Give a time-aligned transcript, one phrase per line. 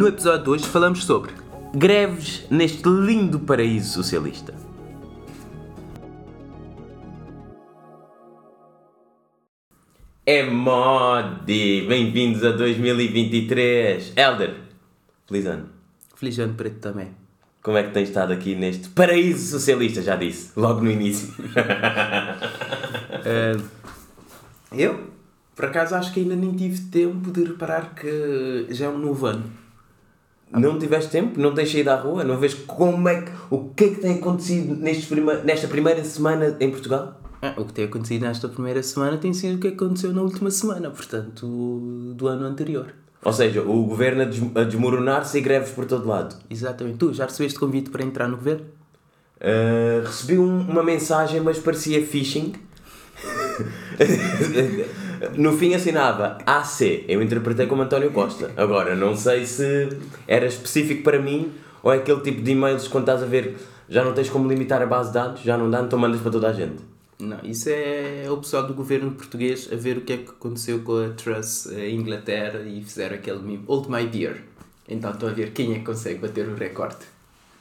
[0.00, 1.30] No episódio de hoje falamos sobre
[1.74, 4.54] greves neste lindo paraíso socialista.
[10.24, 11.84] É modi!
[11.86, 14.14] Bem-vindos a 2023!
[14.16, 14.54] Elder,
[15.28, 15.68] feliz ano.
[16.16, 17.08] Feliz ano para ti também.
[17.62, 20.00] Como é que tens estado aqui neste paraíso socialista?
[20.00, 21.28] Já disse, logo no início.
[23.20, 23.62] Uh,
[24.72, 25.10] eu,
[25.54, 29.26] por acaso, acho que ainda nem tive tempo de reparar que já é um novo
[29.26, 29.60] ano.
[30.52, 31.40] Não tiveste tempo?
[31.40, 32.24] Não tens saído à rua?
[32.24, 34.76] Não vês como é que, o que é que tem acontecido
[35.08, 37.20] prima, nesta primeira semana em Portugal?
[37.40, 40.50] Ah, o que tem acontecido nesta primeira semana tem sido o que aconteceu na última
[40.50, 41.46] semana, portanto,
[42.16, 42.92] do ano anterior.
[43.22, 44.22] Ou seja, o governo
[44.54, 46.36] a desmoronar-se e greves por todo lado.
[46.48, 46.98] Exatamente.
[46.98, 48.64] Tu já recebeste convite para entrar no governo?
[49.36, 52.54] Uh, recebi um, uma mensagem, mas parecia phishing.
[55.36, 57.04] no fim assinava AC.
[57.08, 58.50] Eu interpretei como António Costa.
[58.56, 59.88] Agora, não sei se
[60.26, 63.56] era específico para mim ou é aquele tipo de e-mails quando estás a ver
[63.90, 66.30] já não tens como limitar a base de dados, já não dá, então mandas para
[66.30, 66.80] toda a gente.
[67.18, 70.80] Não, isso é o pessoal do governo português a ver o que é que aconteceu
[70.80, 74.44] com a Truss em Inglaterra e fizeram aquele meme Old My Beer.
[74.88, 77.04] Então estão a ver quem é que consegue bater o recorde.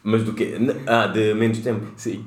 [0.04, 0.56] Mas do quê?
[0.88, 1.86] Ah, de menos tempo?
[1.98, 2.26] Sim.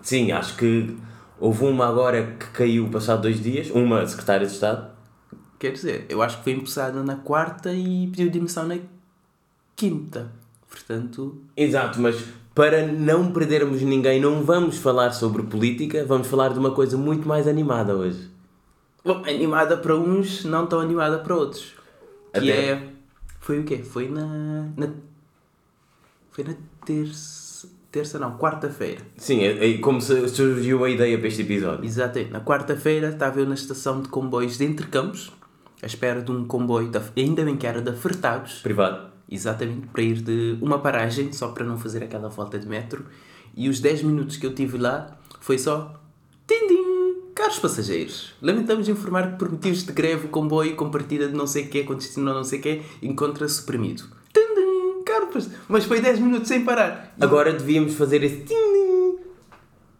[0.00, 0.96] Sim, acho que
[1.38, 4.90] houve uma agora que caiu passado dois dias, uma secretária de Estado.
[5.58, 8.78] Quer dizer, eu acho que foi empossada na quarta e pediu demissão na
[9.74, 10.30] quinta.
[10.68, 11.40] Portanto.
[11.56, 12.22] Exato, mas
[12.54, 17.26] para não perdermos ninguém, não vamos falar sobre política, vamos falar de uma coisa muito
[17.26, 18.30] mais animada hoje.
[19.04, 21.74] Bom, animada para uns, não tão animada para outros.
[22.32, 22.70] Que Até...
[22.70, 22.88] é.
[23.40, 23.78] Foi o quê?
[23.78, 24.68] Foi na.
[24.76, 24.88] na
[26.30, 27.45] foi na terça.
[27.96, 29.00] Terça não, quarta-feira.
[29.16, 31.82] Sim, é, é como surgiu a ideia para este episódio.
[31.82, 32.30] Exatamente.
[32.30, 35.32] Na quarta-feira estava eu na estação de comboios de Entrecampos,
[35.82, 38.60] à espera de um comboio, da, ainda bem que era da Fertados.
[38.60, 39.08] Privado.
[39.30, 43.06] Exatamente, para ir de uma paragem, só para não fazer aquela volta de metro.
[43.56, 45.98] E os 10 minutos que eu tive lá foi só.
[46.46, 47.32] Tindim!
[47.34, 51.46] Caros passageiros, lamentamos informar que por motivos de greve o comboio com partida de não
[51.46, 54.04] sei o quê, com destino a não sei o quê, encontra-se suprimido.
[55.68, 57.14] Mas foi 10 minutos sem parar.
[57.20, 58.44] Agora devíamos fazer esse!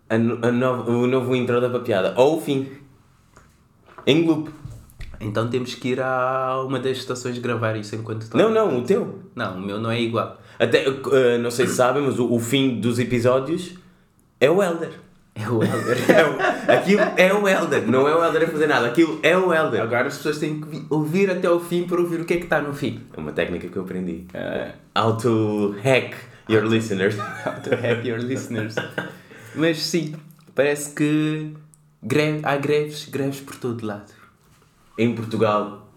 [0.09, 2.15] A, a novo, o novo intro da papiada.
[2.17, 2.69] Ou o fim.
[4.07, 4.51] Em loop.
[5.21, 9.21] Então temos que ir a uma das estações gravar isso enquanto Não, não, o teu.
[9.35, 10.39] Não, o meu não é igual.
[10.59, 13.75] Até, uh, não sei se sabem, mas o, o, fim dos episódios
[14.41, 14.93] é o Elder.
[15.39, 15.99] É o Elder.
[16.11, 19.37] é o, aquilo é o Elder, não é o Elder a fazer nada, aquilo é
[19.37, 19.83] o Elder.
[19.83, 22.45] Agora as pessoas têm que ouvir até o fim para ouvir o que é que
[22.45, 23.03] está no fim.
[23.15, 24.27] É uma técnica que eu aprendi.
[24.35, 26.15] Uh, how to hack
[26.49, 27.17] your listeners.
[27.45, 28.75] how to hack your listeners.
[29.55, 30.15] Mas sim,
[30.55, 31.53] parece que
[32.03, 34.17] greve, há greves, greves por todo lado
[34.99, 35.91] em Portugal,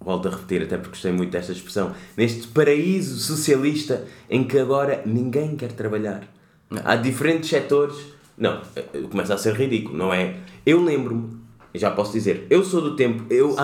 [0.00, 5.02] volto a repetir, até porque gostei muito desta expressão, neste paraíso socialista em que agora
[5.04, 6.22] ninguém quer trabalhar.
[6.70, 6.82] Não.
[6.84, 7.96] Há diferentes setores.
[8.36, 10.36] Não, eh, começa a ser ridículo, não é?
[10.66, 11.40] Eu lembro-me,
[11.74, 13.54] já posso dizer, eu sou do tempo, eu,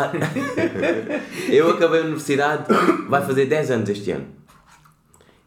[1.51, 2.67] eu acabei a universidade,
[3.09, 4.27] vai fazer 10 anos este ano.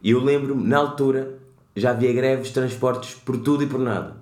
[0.01, 1.39] E eu lembro-me, na altura,
[1.75, 4.17] já havia greves de transportes por tudo e por nada.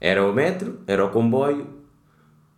[0.00, 1.66] Era o metro, era o comboio,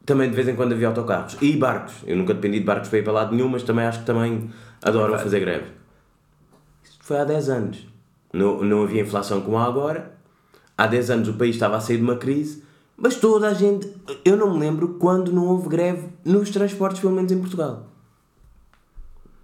[0.06, 1.94] também de vez em quando havia autocarros e barcos.
[2.06, 4.50] Eu nunca dependi de barcos para ir para lado nenhum, mas também acho que também
[4.80, 5.66] adoram fazer greve.
[6.84, 7.86] Isto foi há 10 anos.
[8.32, 10.12] Não, não havia inflação como há agora.
[10.82, 12.60] Há 10 anos o país estava a sair de uma crise,
[12.96, 13.88] mas toda a gente.
[14.24, 17.86] Eu não me lembro quando não houve greve nos transportes, pelo menos em Portugal.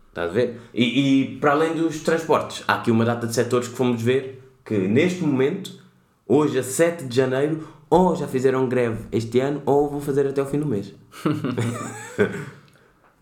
[0.09, 0.60] Estás a ver?
[0.75, 4.43] E, e para além dos transportes, há aqui uma data de setores que fomos ver
[4.65, 5.81] que neste momento,
[6.26, 10.43] hoje a 7 de janeiro, ou já fizeram greve este ano ou vão fazer até
[10.43, 10.93] o fim do mês.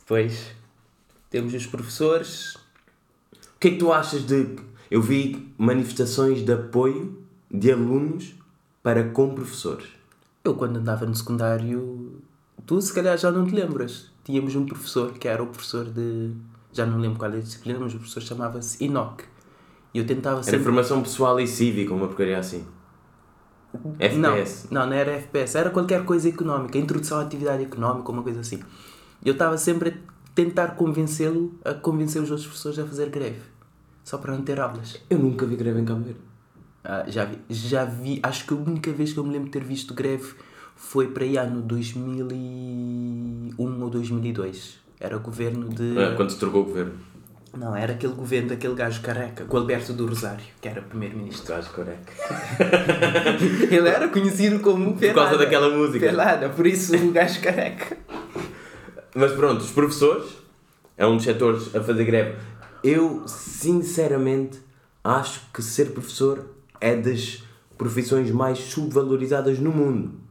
[0.09, 0.53] pois,
[1.29, 2.55] temos os professores.
[2.55, 4.57] O que é que tu achas de.
[4.91, 8.35] Eu vi manifestações de apoio de alunos
[8.83, 9.87] para com professores.
[10.45, 12.23] Eu, quando andava no secundário,
[12.65, 14.11] tu se calhar já não te lembras.
[14.25, 16.33] Tínhamos um professor que era o professor de.
[16.73, 19.25] Já não lembro qual é a disciplina, mas o professor chamava-se Enoch.
[19.95, 20.57] E eu tentava sempre.
[20.57, 22.67] Era formação pessoal e cívica, uma porcaria assim.
[23.99, 24.69] FPS?
[24.71, 28.41] Não, não, não era FPS, era qualquer coisa económica, introdução à atividade económica, uma coisa
[28.41, 28.61] assim.
[29.25, 29.93] Eu estava sempre a
[30.35, 33.43] tentar convencê-lo, a convencer os outros professores a fazer greve,
[34.05, 35.01] só para não ter aulas.
[35.11, 36.21] Eu nunca vi greve em Cabo Verde.
[36.89, 39.51] Ah, já vi, já vi, acho que a única vez que eu me lembro de
[39.51, 40.35] ter visto greve
[40.77, 44.79] foi para aí ano 2001 ou 2002.
[45.01, 45.99] Era o governo de.
[45.99, 46.93] Ah, quando se trocou o governo.
[47.57, 51.55] Não, era aquele governo daquele gajo careca, com o Alberto do Rosário, que era primeiro-ministro.
[51.55, 52.13] Gajo careca.
[53.69, 55.21] Ele era conhecido como Pelada.
[55.21, 56.07] Por causa daquela música.
[56.07, 57.97] Pelada, por isso o gajo careca.
[59.13, 60.29] Mas pronto, os professores
[60.97, 62.37] é um dos setores a fazer greve.
[62.85, 64.61] eu sinceramente
[65.03, 67.43] acho que ser professor é das
[67.77, 70.27] profissões mais subvalorizadas no mundo.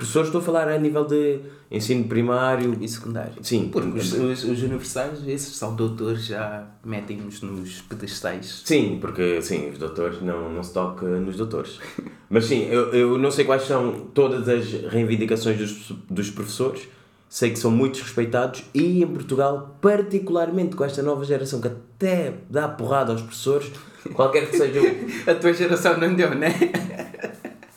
[0.00, 3.34] Professores, estou a falar a nível de ensino primário e secundário.
[3.42, 8.62] Sim, porque os, os, os universitários, esses são doutores, já metem-nos nos pedestais.
[8.64, 11.78] Sim, porque sim, os doutores não, não se toca nos doutores.
[12.30, 16.88] Mas sim, eu, eu não sei quais são todas as reivindicações dos, dos professores,
[17.30, 22.34] sei que são muito respeitados e em Portugal, particularmente com esta nova geração que até
[22.50, 23.70] dá porrada aos professores,
[24.12, 24.80] qualquer que seja.
[25.30, 26.52] a tua geração não deu, né?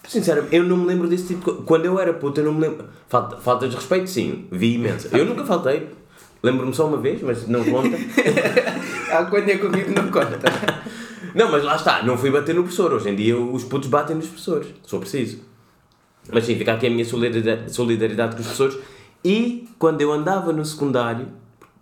[0.07, 1.61] Sinceramente, eu não me lembro desse tipo de coisa.
[1.61, 2.88] Quando eu era puta, eu não me lembro.
[3.07, 5.15] Falta, falta de respeito, sim, vi imensa.
[5.15, 5.88] Eu nunca faltei.
[6.41, 7.95] Lembro-me só uma vez, mas não conta.
[9.13, 10.39] ah, quando é comigo não conta.
[11.35, 12.91] não, mas lá está, não fui bater no professor.
[12.91, 15.41] Hoje em dia os putos batem nos professores, sou preciso.
[16.31, 18.77] Mas sim, fica aqui a minha solidariedade com os professores.
[19.24, 21.28] E quando eu andava no secundário,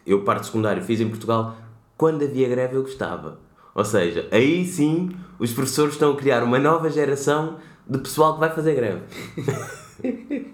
[0.06, 1.56] eu parte secundário fiz em Portugal,
[1.98, 3.40] quando havia greve eu gostava.
[3.74, 5.10] Ou seja, aí sim
[5.40, 7.58] os professores estão a criar uma nova geração
[7.88, 9.02] de pessoal que vai fazer greve.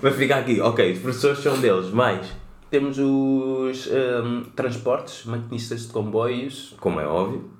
[0.00, 2.32] Mas fica aqui, ok, os professores são deles, mais.
[2.70, 6.76] Temos os um, transportes, maquinistas de comboios.
[6.80, 7.50] Como é óbvio.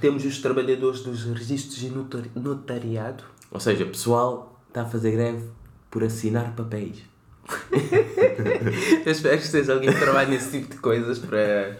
[0.00, 1.92] Temos os trabalhadores dos registros e
[2.38, 3.24] notariado.
[3.50, 5.48] Ou seja, pessoal está a fazer greve
[5.90, 7.13] por assinar papéis.
[9.04, 11.76] Eu espero que esteja alguém que trabalhe nesse tipo de coisas para.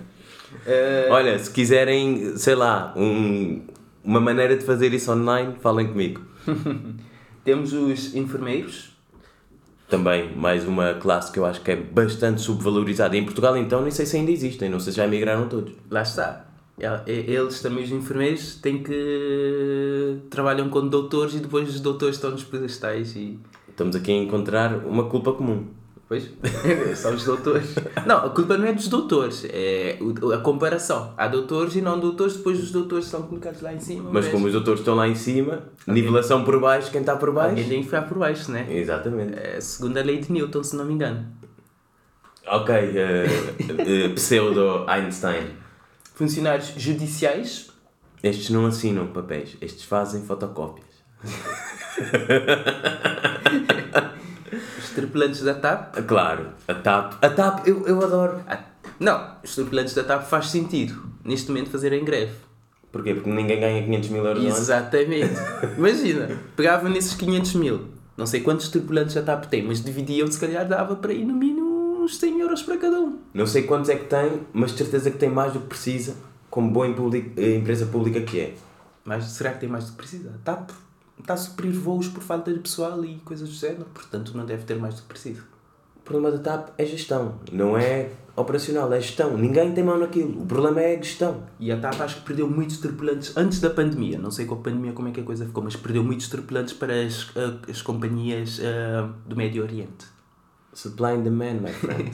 [0.66, 1.11] Uh...
[1.12, 3.62] Olha, se quiserem, sei lá, um,
[4.02, 6.20] uma maneira de fazer isso online, falem comigo.
[7.44, 8.93] Temos os enfermeiros.
[9.88, 13.17] Também, mais uma classe que eu acho que é bastante subvalorizada.
[13.17, 15.75] Em Portugal, então, nem sei se ainda existem, não sei se já migraram todos.
[15.90, 16.46] Lá está.
[17.06, 20.19] Eles também, os enfermeiros, têm que.
[20.31, 23.38] trabalham com doutores e depois os doutores estão nos pedestais e.
[23.75, 25.67] Estamos aqui a encontrar uma culpa comum.
[26.06, 26.31] Pois,
[26.94, 27.75] são os doutores.
[28.06, 29.99] Não, a culpa não é dos doutores, é
[30.32, 31.12] a comparação.
[31.17, 34.11] Há doutores e não doutores, depois os doutores são colocados lá em cima.
[34.12, 34.32] Mas, mas...
[34.32, 35.93] como os doutores estão lá em cima, okay.
[35.93, 37.50] nivelação por baixo, quem está por baixo.
[37.50, 38.65] Alguém tem que ficar por baixo, né?
[38.71, 39.35] Exatamente.
[39.35, 41.27] É a segunda lei de Newton, se não me engano.
[42.47, 45.49] Ok, uh, uh, pseudo-Einstein.
[46.15, 47.73] Funcionários judiciais.
[48.23, 50.87] Estes não assinam papéis, estes fazem fotocópias.
[54.94, 55.96] tripulantes da TAP.
[56.06, 57.14] Claro, a TAP.
[57.23, 58.41] A TAP, eu, eu adoro.
[58.99, 60.94] Não, os tripulantes da TAP faz sentido
[61.25, 62.32] neste momento fazerem greve.
[62.93, 63.12] Porquê?
[63.12, 65.35] Porque ninguém ganha 500 mil euros Exatamente.
[65.76, 70.38] Imagina, pegavam nesses 500 mil, não sei quantos tripulantes da TAP tem, mas dividiam, se
[70.38, 73.19] calhar dava para ir no mínimo uns 100 euros para cada um.
[73.32, 76.14] Não sei quantos é que tem, mas certeza que tem mais do que precisa,
[76.49, 78.55] como boa empresa pública que é.
[79.05, 80.31] Mas será que tem mais do que precisa?
[80.31, 80.70] A TAP
[81.19, 84.64] está a suprir voos por falta de pessoal e coisas do género, portanto não deve
[84.64, 85.43] ter mais do que preciso.
[85.96, 89.38] O problema da TAP é gestão, não é operacional, é gestão.
[89.38, 91.44] Ninguém tem mão naquilo, o problema é gestão.
[91.58, 94.58] E a TAP acho que perdeu muitos tripulantes antes da pandemia, não sei com a
[94.58, 97.31] pandemia como é que a coisa ficou, mas perdeu muitos tripulantes para as,
[97.69, 100.13] as companhias uh, do Médio Oriente.
[100.75, 102.11] Supply and demand, my friend.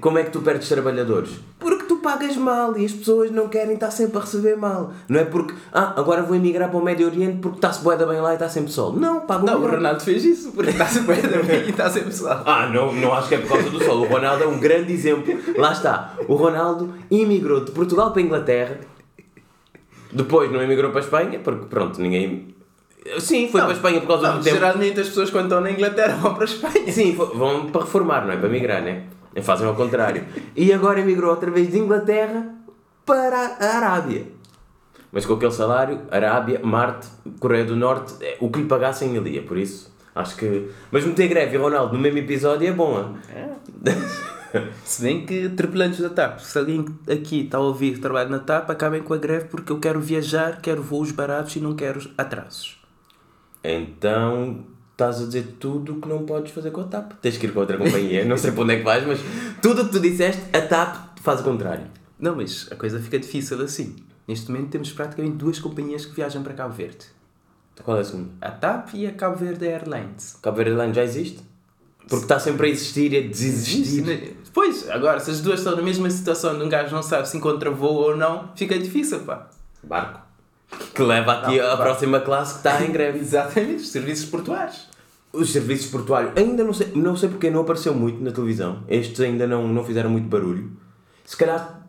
[0.00, 1.30] como é que tu perdes trabalhadores?
[1.58, 4.92] Porque tu pagas mal e as pessoas não querem estar sempre a receber mal.
[5.08, 8.20] Não é porque, ah, agora vou emigrar para o Médio Oriente porque está-se boeda bem
[8.20, 8.92] lá e está sempre sol.
[8.92, 12.28] Não, pago Não, o Ronaldo fez isso porque está-se boeda bem e está sempre sol.
[12.44, 14.02] Ah, não, não acho que é por causa do sol.
[14.02, 15.34] O Ronaldo é um grande exemplo.
[15.56, 16.14] Lá está.
[16.28, 18.80] O Ronaldo emigrou de Portugal para a Inglaterra.
[20.12, 22.51] Depois não emigrou para a Espanha porque, pronto, ninguém
[23.18, 24.56] Sim, foi não, para a Espanha por causa não, do tempo.
[24.56, 26.92] Geralmente as pessoas quando estão na Inglaterra vão para a Espanha.
[26.92, 28.36] Sim, vão para reformar, não é?
[28.36, 29.04] Para migrar, né?
[29.42, 30.24] Fazem ao contrário.
[30.54, 32.54] E agora emigrou outra vez de Inglaterra
[33.04, 34.26] para a Arábia.
[35.10, 39.30] Mas com aquele salário, Arábia, Marte, Coreia do Norte, é o que lhe pagassem ele
[39.30, 39.92] ia, por isso.
[40.14, 40.70] Acho que.
[40.90, 43.48] Mas meter greve e Ronaldo no mesmo episódio é bom, é?
[44.84, 48.68] Se bem que tripulantes da TAP, se alguém aqui está a ouvir trabalho na TAP,
[48.70, 52.81] acabem com a greve porque eu quero viajar, quero voos baratos e não quero atrasos.
[53.62, 57.12] Então estás a dizer tudo o que não podes fazer com a TAP.
[57.20, 59.20] Tens que ir com outra companhia, não sei para onde é que vais, mas
[59.60, 61.86] tudo o que tu disseste, a TAP faz o contrário.
[62.18, 63.96] Não, mas a coisa fica difícil assim.
[64.28, 67.06] Neste momento temos praticamente duas companhias que viajam para Cabo Verde.
[67.82, 68.30] Qual é a segunda?
[68.40, 70.38] A TAP e a Cabo Verde Airlines.
[70.40, 71.40] Cabo Verde Airlines já existe?
[72.08, 74.36] Porque está sempre a existir e a desistir.
[74.52, 77.36] Pois, agora, se as duas estão na mesma situação de um gajo não sabe se
[77.36, 79.48] encontra voo ou não, fica difícil, pá.
[79.82, 80.21] Barco.
[80.94, 81.82] Que leva aqui barco.
[81.82, 83.18] próxima classe que está em greve.
[83.20, 84.88] Exatamente, os serviços portuários.
[85.32, 88.82] Os serviços portuários, ainda não sei, não sei porque não apareceu muito na televisão.
[88.86, 90.70] Estes ainda não, não fizeram muito barulho.
[91.24, 91.88] Se calhar,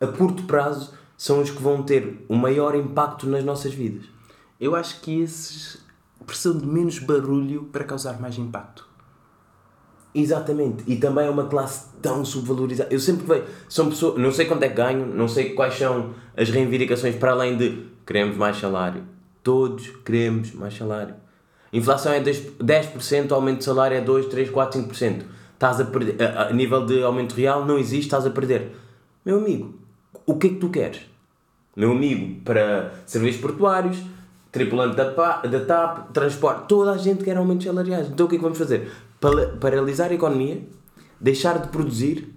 [0.00, 4.06] a curto prazo, são os que vão ter o maior impacto nas nossas vidas.
[4.60, 5.84] Eu acho que esses
[6.26, 8.88] precisam de menos barulho para causar mais impacto.
[10.14, 10.84] Exatamente.
[10.86, 12.92] E também é uma classe tão subvalorizada.
[12.92, 13.44] Eu sempre vejo.
[13.68, 14.18] São pessoas.
[14.18, 17.93] Não sei quanto é que ganho, não sei quais são as reivindicações para além de
[18.06, 19.02] queremos mais salário.
[19.42, 21.14] Todos queremos mais salário.
[21.72, 25.22] Inflação é 10%, 10% aumento de salário é 2, 3, 4, 5%.
[25.54, 26.22] Estás a perder.
[26.22, 28.72] A, a nível de aumento real não existe, estás a perder.
[29.24, 29.74] Meu amigo,
[30.26, 31.00] o que é que tu queres?
[31.76, 33.98] Meu amigo, para serviços portuários,
[34.52, 35.10] tripulante da,
[35.42, 38.08] da TAP, transporte, toda a gente quer aumentos salariais.
[38.08, 38.90] Então o que é que vamos fazer?
[39.60, 40.62] Paralisar a economia,
[41.20, 42.32] deixar de produzir,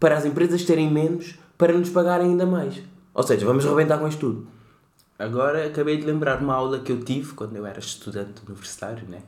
[0.00, 2.82] para as empresas terem menos, para nos pagarem ainda mais.
[3.12, 4.46] Ou seja, vamos arrebentar com isto tudo.
[5.20, 9.18] Agora acabei de lembrar uma aula que eu tive quando eu era estudante universitário, né?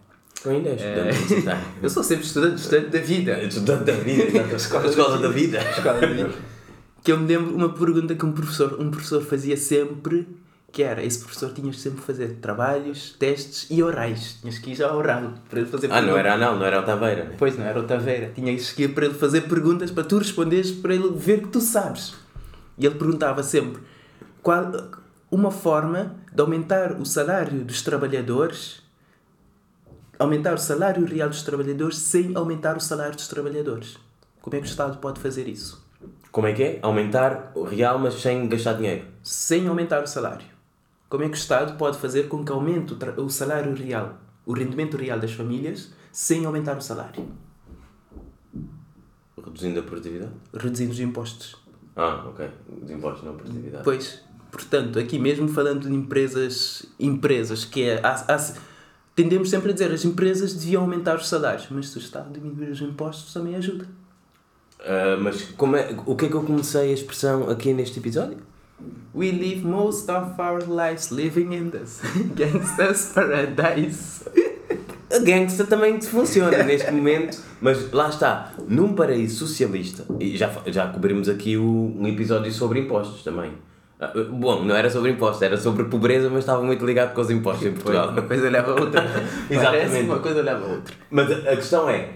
[0.42, 1.11] Tu ainda és estudante é...
[1.11, 1.64] universitário.
[1.82, 3.42] eu sou sempre estudante, estudante da vida.
[3.42, 5.58] Estudante da vida, escola, escola da vida.
[5.58, 6.30] Escola da vida.
[7.04, 10.26] que eu me lembro uma pergunta que um professor, um professor fazia sempre,
[10.72, 14.38] que era, esse professor tinhas sempre que fazer trabalhos, testes e orais.
[14.40, 16.84] Tinhas que ir já oral para ele fazer Ah, não era anal, não era o
[16.84, 17.25] Taveira.
[17.25, 17.34] Né?
[17.38, 18.32] Pois, não era o Taveira.
[18.34, 21.61] Tinhas que ir para ele fazer perguntas para tu responderes, para ele ver que tu
[21.61, 22.14] sabes.
[22.78, 23.82] E ele perguntava sempre
[24.42, 24.72] qual
[25.32, 28.82] uma forma de aumentar o salário dos trabalhadores
[30.22, 33.98] aumentar o salário real dos trabalhadores sem aumentar o salário dos trabalhadores.
[34.40, 35.84] Como é que o Estado pode fazer isso?
[36.30, 36.78] Como é que é?
[36.82, 39.06] Aumentar o real, mas sem gastar dinheiro?
[39.22, 40.46] Sem aumentar o salário.
[41.08, 44.96] Como é que o Estado pode fazer com que aumente o, salário real, o rendimento
[44.96, 47.28] real das famílias, sem aumentar o salário?
[49.36, 50.32] Reduzindo a produtividade?
[50.54, 51.56] Reduzindo os impostos.
[51.96, 52.48] Ah, ok.
[52.82, 53.84] Os impostos, não a produtividade.
[53.84, 54.22] Pois.
[54.52, 58.00] Portanto, aqui mesmo falando de empresas, empresas que é...
[58.04, 58.54] Há, há,
[59.16, 62.71] tendemos sempre a dizer as empresas deviam aumentar os salários, mas se o Estado diminuir
[62.71, 63.87] os impostos também ajuda.
[64.80, 68.37] Uh, mas como é, o que é que eu comecei a expressão aqui neste episódio?
[69.14, 72.00] We live most of our lives living in this
[72.37, 74.25] gangster's paradise.
[75.11, 80.88] A gangsta também funciona neste momento, mas lá está, num paraíso socialista, e já, já
[80.88, 83.52] cobrimos aqui o, um episódio sobre impostos também.
[84.02, 87.30] Ah, bom, não era sobre impostos, era sobre pobreza, mas estava muito ligado com os
[87.30, 88.09] impostos em Portugal.
[88.09, 89.04] Uma coisa leva a outra.
[89.49, 90.06] Exatamente.
[90.06, 90.97] Uma coisa leva a outra.
[91.09, 92.14] Mas a questão é,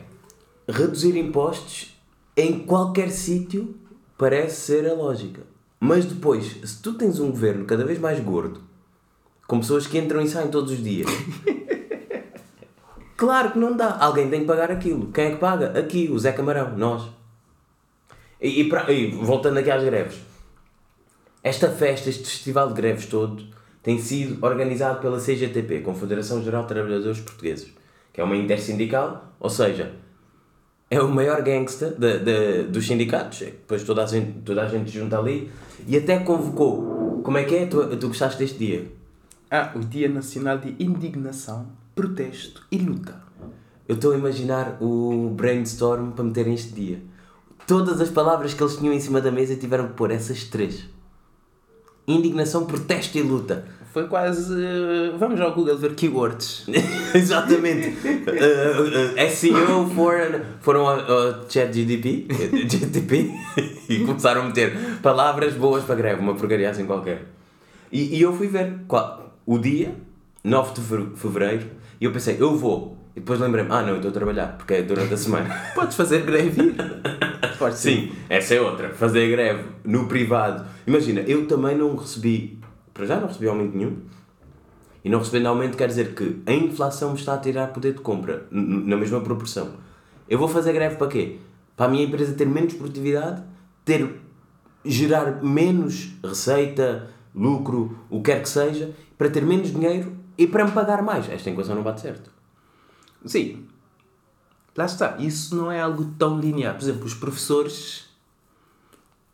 [0.68, 1.96] reduzir impostos
[2.36, 3.76] em qualquer sítio
[4.18, 5.42] parece ser a lógica.
[5.78, 8.62] Mas depois, se tu tens um governo cada vez mais gordo,
[9.46, 11.08] com pessoas que entram e saem todos os dias,
[13.16, 13.96] claro que não dá.
[14.00, 15.12] Alguém tem que pagar aquilo.
[15.12, 15.78] Quem é que paga?
[15.78, 17.08] Aqui, o Zé Camarão, nós.
[18.40, 20.16] E, e, pra, e voltando aqui às greves,
[21.46, 23.40] esta festa, este festival de greves todo,
[23.80, 27.72] tem sido organizado pela CGTP, Confederação Geral de Trabalhadores Portugueses,
[28.12, 29.92] que é uma intersindical, ou seja,
[30.90, 33.42] é o maior gangster de, de, dos sindicatos.
[33.42, 35.48] É depois toda a, gente, toda a gente junta ali
[35.86, 37.20] e até convocou.
[37.22, 37.66] Como é que é?
[37.66, 38.90] Tu, tu gostaste deste dia?
[39.48, 43.22] Ah, o Dia Nacional de Indignação, Protesto e Luta.
[43.86, 47.00] Eu estou a imaginar o brainstorm para meter este dia.
[47.68, 50.95] Todas as palavras que eles tinham em cima da mesa tiveram que pôr essas três:
[52.06, 53.64] indignação, protesto e luta.
[53.92, 54.52] Foi quase.
[54.52, 56.66] Uh, vamos ao Google ver keywords.
[57.14, 57.88] Exatamente.
[57.88, 62.26] uh, uh, SEO for, foram ao, ao ChatGDP
[62.68, 63.32] GDP,
[63.88, 67.22] e começaram a meter palavras boas para greve, uma porcaria assim qualquer.
[67.90, 69.94] E, e eu fui ver qual, o dia,
[70.44, 71.66] 9 de fevereiro,
[71.98, 72.98] e eu pensei, eu vou.
[73.16, 75.48] E depois lembrei-me, ah não, eu estou a trabalhar, porque é durante a semana.
[75.74, 76.76] Podes fazer greve
[77.72, 78.90] Sim, essa é outra.
[78.90, 80.66] Fazer greve no privado.
[80.86, 82.60] Imagina, eu também não recebi
[82.96, 83.98] para já não recebi aumento nenhum.
[85.04, 88.00] E não recebendo aumento quer dizer que a inflação me está a tirar poder de
[88.00, 89.74] compra, na mesma proporção.
[90.28, 91.36] Eu vou fazer greve para quê?
[91.76, 93.42] Para a minha empresa ter menos produtividade,
[93.84, 94.08] ter,
[94.82, 100.64] gerar menos receita, lucro, o que quer que seja, para ter menos dinheiro e para
[100.64, 101.28] me pagar mais.
[101.28, 102.35] Esta equação não bate certo.
[103.24, 103.66] Sim.
[104.76, 105.16] Lá está.
[105.18, 106.74] Isso não é algo tão linear.
[106.74, 108.06] Por exemplo, os professores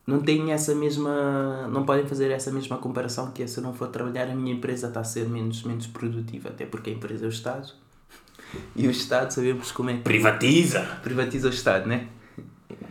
[0.07, 1.69] não têm essa mesma.
[1.69, 4.55] não podem fazer essa mesma comparação que é se eu não for trabalhar a minha
[4.55, 7.73] empresa está a ser menos, menos produtiva, até porque a empresa é o Estado
[8.75, 10.01] e o Estado sabemos como é que.
[10.01, 10.81] Privatiza!
[11.03, 12.09] Privatiza o Estado, né?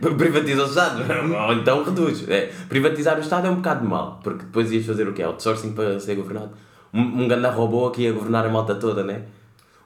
[0.00, 1.02] Privatiza o Estado,
[1.48, 2.28] ou então reduz.
[2.28, 5.22] É, privatizar o Estado é um bocado mal, porque depois ias fazer o quê?
[5.22, 6.52] Outsourcing para ser governado.
[6.92, 9.24] Um, um ganda robô aqui a governar a malta toda, né?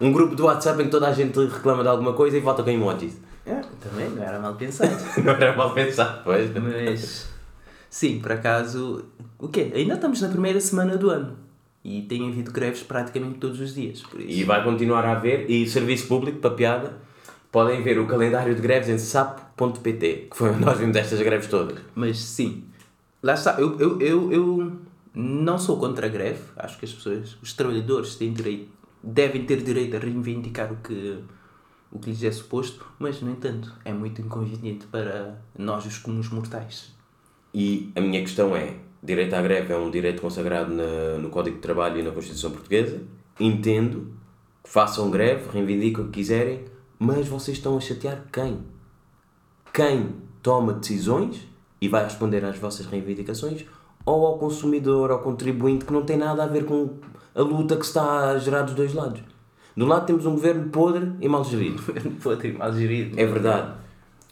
[0.00, 2.62] Um grupo do WhatsApp em que toda a gente reclama de alguma coisa e vota
[2.62, 3.17] com emojis.
[3.47, 4.93] É, também não era mal pensado.
[5.23, 6.50] não era mal pensado, pois.
[6.53, 7.29] Mas,
[7.88, 9.05] sim, por acaso,
[9.38, 9.73] o quê?
[9.75, 11.37] Ainda estamos na primeira semana do ano.
[11.85, 14.03] E tem havido greves praticamente todos os dias.
[14.19, 15.49] E vai continuar a haver.
[15.49, 16.95] E serviço público, para piada,
[17.53, 21.47] podem ver o calendário de greves em sapo.pt, que foi onde nós vimos estas greves
[21.47, 21.79] todas.
[21.95, 22.65] Mas sim,
[23.23, 23.61] lá está.
[23.61, 24.73] Eu, eu, eu, eu
[25.15, 26.41] não sou contra a greve.
[26.57, 28.69] Acho que as pessoas, os trabalhadores, têm direito,
[29.06, 31.22] devem ter direito a reivindicar o que
[31.90, 36.28] o que lhes é suposto, mas, no entanto, é muito inconveniente para nós, os comuns
[36.28, 36.92] mortais.
[37.54, 41.56] E a minha questão é: direito à greve é um direito consagrado na, no Código
[41.56, 43.00] de Trabalho e na Constituição Portuguesa.
[43.38, 44.12] Entendo
[44.62, 46.64] que façam greve, reivindiquem o que quiserem,
[46.98, 48.58] mas vocês estão a chatear quem?
[49.72, 51.46] Quem toma decisões
[51.80, 53.64] e vai responder às vossas reivindicações
[54.06, 56.90] ou ao consumidor, ao contribuinte que não tem nada a ver com
[57.34, 59.20] a luta que está a gerar dos dois lados.
[59.76, 61.82] De um lado temos um governo podre e mal gerido.
[62.22, 63.20] podre e mal gerido.
[63.20, 63.75] É verdade.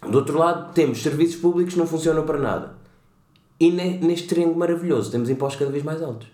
[0.09, 2.75] Do outro lado temos serviços públicos que não funcionam para nada.
[3.59, 6.29] E neste triângulo maravilhoso temos impostos cada vez mais altos.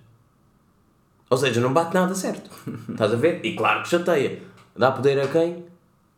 [1.29, 2.51] Ou seja, não bate nada certo.
[2.91, 3.41] Estás a ver?
[3.45, 4.43] E claro que chateia.
[4.77, 5.65] Dá poder a quem?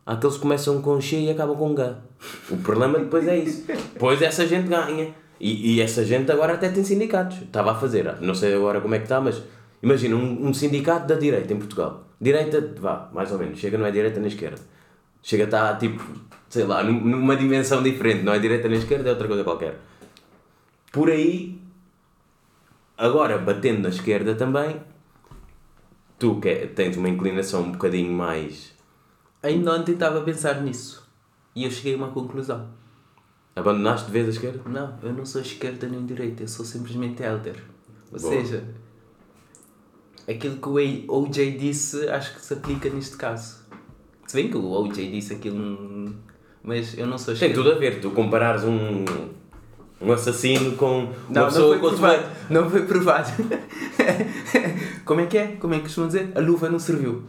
[0.05, 1.95] Aqueles que começam com X e acabam com G.
[2.51, 3.65] O problema depois é isso.
[3.67, 5.13] Depois essa gente ganha.
[5.39, 7.41] E, e essa gente agora até tem sindicatos.
[7.41, 9.41] Estava a fazer, não sei agora como é que está, mas
[9.81, 12.05] imagina um, um sindicato da direita em Portugal.
[12.19, 13.59] Direita, vá, mais ou menos.
[13.59, 14.61] Chega não é direita nem esquerda.
[15.21, 16.01] Chega a estar tipo,
[16.49, 18.23] sei lá, numa dimensão diferente.
[18.23, 19.79] Não é direita nem esquerda, é outra coisa qualquer.
[20.91, 21.59] Por aí,
[22.97, 24.81] agora batendo na esquerda também,
[26.19, 28.73] tu que é, tens uma inclinação um bocadinho mais.
[29.41, 31.05] Ainda ontem estava a pensar nisso.
[31.55, 32.69] E eu cheguei a uma conclusão.
[33.55, 34.61] Abandonaste de vez a esquerda?
[34.67, 37.55] Não, eu não sou esquerda nem direita, eu sou simplesmente elder.
[38.11, 38.33] Ou Boa.
[38.33, 38.63] seja,
[40.27, 40.67] aquilo que
[41.07, 43.63] o OJ disse acho que se aplica neste caso.
[44.25, 46.15] Se bem que o OJ disse aquilo.
[46.63, 47.53] Mas eu não sou esquerda.
[47.53, 49.05] Tem tudo a ver, tu comparares um.
[50.01, 52.23] Um assassino com uma não, pessoa não foi provado.
[52.49, 53.31] Não foi provado.
[55.05, 55.47] Como é que é?
[55.59, 56.31] Como é que costumam dizer?
[56.35, 57.23] A luva não serviu.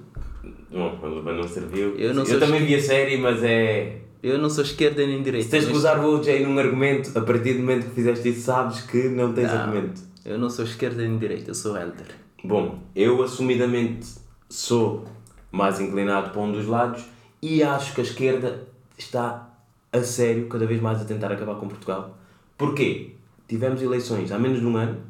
[0.73, 1.95] Bom, a luva não serviu.
[1.97, 5.45] Eu, não eu também vi a série, mas é eu não sou esquerda nem direita.
[5.45, 8.41] Se tens que usar o OJ num argumento, a partir do momento que fizeste isso,
[8.41, 10.01] sabes que não tens não, argumento.
[10.25, 12.07] Eu não sou esquerda nem direita, eu sou elder.
[12.43, 14.07] Bom, eu assumidamente
[14.49, 15.05] sou
[15.53, 17.05] mais inclinado para um dos lados
[17.43, 18.67] e acho que a esquerda
[18.97, 19.51] está
[19.93, 22.17] a sério cada vez mais a tentar acabar com Portugal.
[22.57, 23.17] Porquê?
[23.47, 25.03] Tivemos eleições há menos de um ano,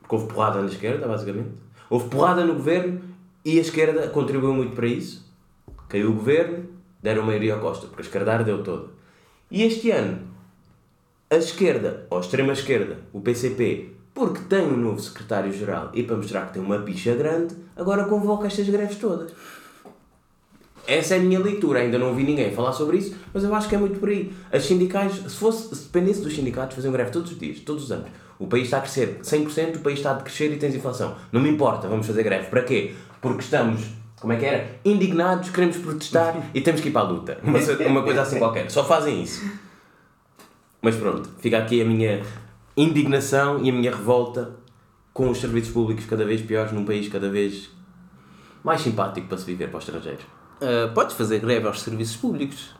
[0.00, 1.50] porque houve porrada na esquerda, basicamente.
[1.88, 3.00] Houve porrada no governo
[3.44, 5.24] e a esquerda contribuiu muito para isso.
[5.88, 6.73] Caiu o governo,
[7.04, 8.86] deram maioria ao Costa, porque a esquerda deu toda.
[9.50, 10.20] E este ano,
[11.28, 16.46] a esquerda, ou a extrema-esquerda, o PCP, porque tem um novo secretário-geral e para mostrar
[16.46, 19.32] que tem uma picha grande, agora convoca estas greves todas.
[20.86, 23.68] Essa é a minha leitura, ainda não ouvi ninguém falar sobre isso, mas eu acho
[23.68, 24.32] que é muito por aí.
[24.50, 27.92] As sindicais, se, fosse, se dependesse dos sindicatos, faziam greve todos os dias, todos os
[27.92, 28.08] anos.
[28.38, 31.16] O país está a crescer 100%, o país está a crescer e tens inflação.
[31.30, 32.46] Não me importa, vamos fazer greve.
[32.46, 32.94] Para quê?
[33.20, 33.82] Porque estamos
[34.20, 34.80] como é que era?
[34.84, 37.38] Indignados, queremos protestar e temos que ir para a luta.
[37.42, 38.70] Uma, uma coisa assim qualquer.
[38.70, 39.44] Só fazem isso.
[40.80, 42.22] Mas pronto, fica aqui a minha
[42.76, 44.56] indignação e a minha revolta
[45.12, 47.70] com os serviços públicos cada vez piores num país cada vez
[48.62, 50.24] mais simpático para se viver para os estrangeiros.
[50.24, 52.74] Uh, podes fazer greve aos serviços públicos.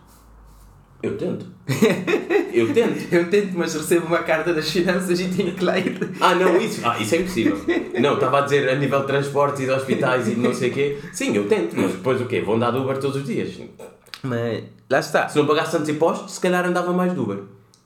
[1.05, 1.45] Eu tento.
[2.51, 3.13] Eu tento.
[3.13, 5.99] Eu tento, mas recebo uma carta das finanças e tenho que ler.
[6.19, 7.61] Ah, não, isso, ah, isso é impossível.
[8.01, 10.71] Não, estava a dizer a nível de transportes e de hospitais e de não sei
[10.71, 10.99] o quê.
[11.13, 12.41] Sim, eu tento, mas depois o quê?
[12.41, 13.61] Vão dar Uber todos os dias.
[14.23, 15.29] Mas lá está.
[15.29, 17.41] Se não pagasse tantos impostos, se calhar andava mais de Uber.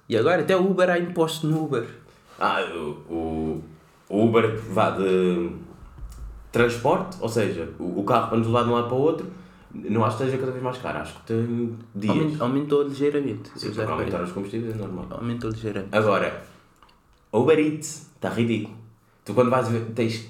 [0.08, 1.86] E agora até o Uber há imposto no Uber.
[2.38, 3.60] Ah, o,
[4.08, 5.50] o Uber vá de
[6.52, 9.26] transporte, ou seja, o, o carro para nos levar de um lado para o outro
[9.84, 12.16] não acho que esteja cada vez mais caro, acho que tem dias.
[12.16, 13.50] Aumentou, aumentou ligeiramente.
[13.56, 15.06] Sim, porque aumentar os combustíveis é normal.
[15.10, 15.96] Aumentou ligeiramente.
[15.96, 16.42] Agora,
[17.32, 18.76] Uber Eats está ridículo.
[19.24, 20.28] Tu quando vais ver, tens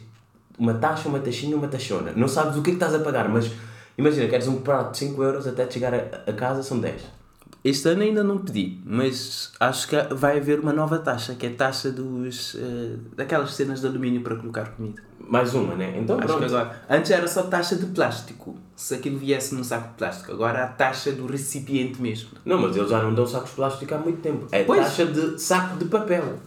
[0.59, 2.13] uma taxa, uma taxinha, uma taxona.
[2.17, 3.51] Não sabes o que é que estás a pagar, mas
[3.97, 7.18] imagina, queres um prato de 5 euros até chegar a, a casa são 10.
[7.65, 11.51] Este ano ainda não pedi, mas acho que vai haver uma nova taxa, que é
[11.51, 15.03] a taxa dos, uh, daquelas cenas de alumínio para colocar comida.
[15.19, 15.99] Mais uma, né?
[15.99, 16.45] Então acho pronto.
[16.45, 16.83] agora.
[16.89, 20.33] Antes era só taxa de plástico, se aquilo viesse num saco de plástico.
[20.33, 22.31] Agora a taxa do recipiente mesmo.
[22.45, 24.47] Não, mas eles já não dão sacos de plástico há muito tempo.
[24.53, 24.81] É pois.
[24.81, 26.39] taxa de saco de papel.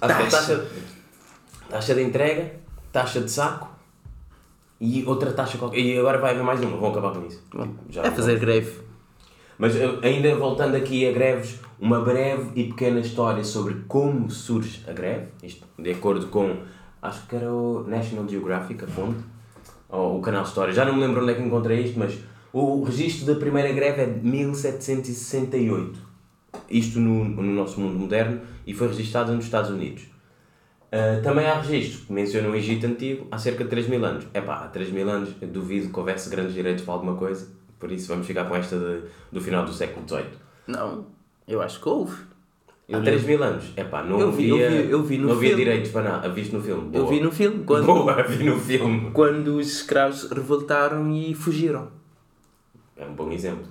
[0.00, 0.30] Taxa.
[0.30, 0.66] taxa.
[1.70, 2.56] Taxa de entrega,
[2.92, 3.68] taxa de saco
[4.80, 5.78] e outra taxa qualquer.
[5.78, 7.42] E agora vai haver mais uma, vão acabar com isso.
[7.88, 8.87] Já é fazer greve.
[9.58, 14.92] Mas ainda voltando aqui a greves, uma breve e pequena história sobre como surge a
[14.92, 16.58] greve, isto de acordo com,
[17.02, 19.18] acho que era o National Geographic, a fonte,
[19.88, 22.16] ou o canal História, já não me lembro onde é que encontrei isto, mas
[22.52, 25.98] o registro da primeira greve é de 1768,
[26.70, 30.04] isto no, no nosso mundo moderno, e foi registado nos Estados Unidos.
[30.88, 34.26] Uh, também há registro que menciona o Egito Antigo há cerca de 3 mil anos.
[34.32, 37.92] É pá, há 3 mil anos duvido que houvesse grandes direitos para alguma coisa por
[37.92, 40.26] isso vamos ficar com esta de, do final do século XVIII.
[40.66, 41.06] Não,
[41.46, 42.16] eu acho que houve.
[42.88, 43.64] Eu Há 3 mil anos.
[43.76, 46.10] É pá, não eu vi, havia, eu vi, eu vi no não havia direitos para
[46.10, 46.28] nada.
[46.30, 46.88] Viste no filme?
[46.88, 47.04] Boa.
[47.04, 47.64] Eu vi no filme.
[47.64, 49.10] Quando, Boa, vi no filme.
[49.12, 51.88] Quando os escravos revoltaram e fugiram.
[52.96, 53.66] É um bom exemplo.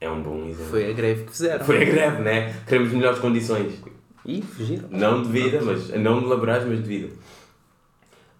[0.00, 0.70] É um bom exemplo.
[0.70, 1.64] Foi a greve que fizeram.
[1.64, 2.54] Foi a greve, né?
[2.66, 3.82] Queremos melhores condições.
[4.24, 4.88] E fugiram.
[4.90, 7.12] Não de vida, mas não de laborais, mas de vida.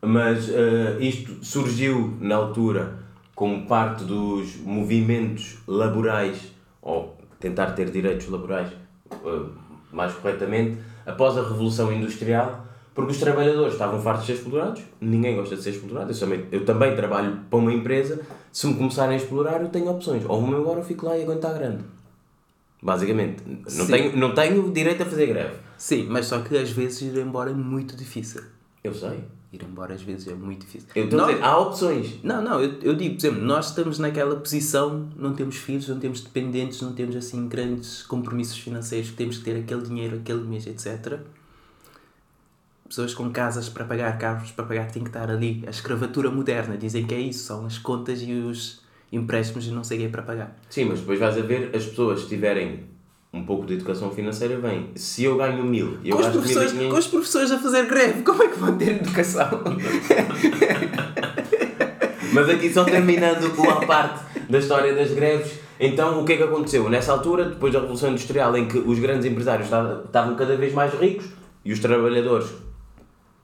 [0.00, 3.03] Mas eh, isto surgiu na altura
[3.34, 8.68] como parte dos movimentos laborais, ou tentar ter direitos laborais
[9.10, 9.42] eh,
[9.92, 15.34] mais corretamente, após a Revolução Industrial, porque os trabalhadores estavam fartos de ser explorados, ninguém
[15.34, 18.20] gosta de ser explorado, eu também, eu também trabalho para uma empresa,
[18.52, 21.22] se me começarem a explorar eu tenho opções, ou vou-me embora ou fico lá e
[21.22, 21.82] aguentar grande.
[22.80, 23.86] Basicamente, não Sim.
[23.92, 25.54] tenho, não tenho direito a fazer greve.
[25.76, 28.42] Sim, mas só que às vezes ir embora é muito difícil.
[28.84, 29.24] Eu sei.
[29.54, 30.88] Ir embora às vezes é muito difícil.
[30.94, 32.14] Eu estou a Nós- dizer, há opções.
[32.24, 35.98] Não, não, eu, eu digo, por exemplo, nós estamos naquela posição, não temos filhos, não
[36.00, 40.66] temos dependentes, não temos assim grandes compromissos financeiros, temos que ter aquele dinheiro aquele mês,
[40.66, 41.20] etc.
[42.88, 45.62] Pessoas com casas para pagar, carros para pagar, têm que estar ali.
[45.66, 49.82] A escravatura moderna, dizem que é isso, são as contas e os empréstimos e não
[49.82, 50.56] sei o que é para pagar.
[50.68, 52.84] Sim, mas depois vais a ver, as pessoas que tiverem
[53.34, 56.88] um pouco de educação financeira, bem, se eu ganho mil e eu gasto mil e
[56.88, 59.48] com os professores a fazer greve, como é que vão ter educação?
[62.32, 66.36] Mas aqui só terminando com a parte da história das greves, então o que é
[66.36, 66.88] que aconteceu?
[66.88, 70.72] Nessa altura, depois da Revolução Industrial, em que os grandes empresários estavam estavam cada vez
[70.72, 71.26] mais ricos
[71.64, 72.46] e os trabalhadores,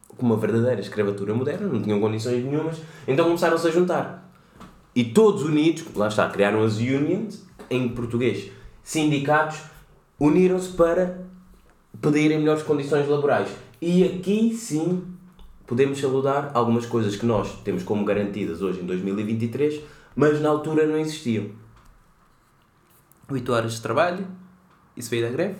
[0.06, 2.76] com uma verdadeira escravatura moderna, não tinham condições nenhumas,
[3.08, 4.30] então começaram-se a juntar.
[4.94, 8.50] E todos unidos, lá está, criaram as unions, em português,
[8.82, 9.69] sindicatos,
[10.20, 11.18] uniram-se para
[12.00, 13.48] pedirem melhores condições laborais.
[13.80, 15.02] E aqui sim
[15.66, 19.80] podemos saludar algumas coisas que nós temos como garantidas hoje em 2023,
[20.14, 21.46] mas na altura não existiam.
[23.30, 24.26] 8 horas de trabalho,
[24.96, 25.54] isso veio da greve?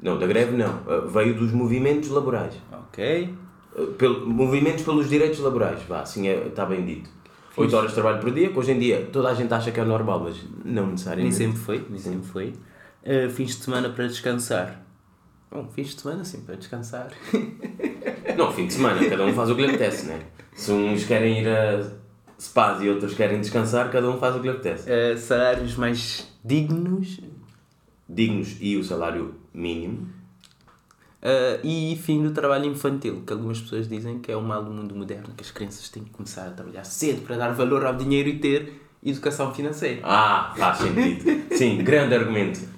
[0.00, 0.70] Não, da greve não.
[0.86, 2.54] Uh, Veio dos movimentos laborais.
[2.72, 3.34] Ok.
[3.76, 7.10] Uh, Pelo, movimentos pelos direitos laborais, vá, assim é, está bem dito.
[7.56, 9.80] 8 horas de trabalho por dia, que hoje em dia toda a gente acha que
[9.80, 11.34] é normal, mas não Nem necessariamente.
[11.34, 12.52] sempre foi, nem sempre foi.
[13.08, 14.84] Uh, fins de semana para descansar.
[15.50, 17.08] Bom, fins de semana sim, para descansar.
[18.36, 20.20] Não, fim de semana, cada um faz o que lhe apetece, né?
[20.54, 21.90] Se uns querem ir a
[22.38, 24.88] spas e outros querem descansar, cada um faz o que lhe apetece.
[24.90, 27.18] Uh, salários mais dignos
[28.06, 30.08] Dignos e o salário mínimo.
[31.22, 34.70] uh, e fim do trabalho infantil, que algumas pessoas dizem que é o mal do
[34.70, 37.96] mundo moderno, que as crianças têm que começar a trabalhar cedo para dar valor ao
[37.96, 40.00] dinheiro e ter educação financeira.
[40.04, 41.54] Ah, faz sentido.
[41.56, 42.77] Sim, grande argumento.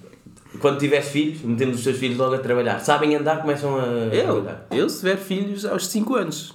[0.59, 2.81] Quando tiveres filhos, metendo os teus filhos logo a trabalhar.
[2.81, 3.85] Sabem andar, começam a
[4.15, 4.67] Eu, trabalhar.
[4.71, 6.55] eu se tiver filhos aos 5 anos,